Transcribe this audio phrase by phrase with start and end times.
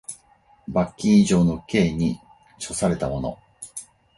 [0.67, 2.19] 罰金以上の刑に
[2.59, 3.37] 処せられた者